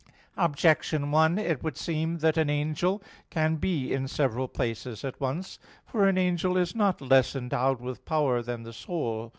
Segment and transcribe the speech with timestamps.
[0.35, 5.59] Objection 1: It would seem that an angel can be in several places at once.
[5.85, 9.29] For an angel is not less endowed with power than the soul.